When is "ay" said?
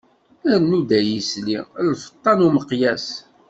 0.99-1.09